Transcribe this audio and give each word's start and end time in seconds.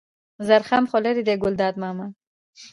زرخم 0.47 0.83
خو 0.89 0.97
لېرې 1.03 1.23
دی 1.27 1.35
ګلداد 1.43 1.75
ماما. 1.81 2.07